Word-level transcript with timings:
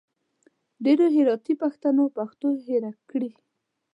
ډېرو 0.83 1.05
هراتي 1.15 1.53
پښتنو 1.63 2.03
پښتو 2.17 2.47
هېره 2.65 2.91
کړي 3.09 3.31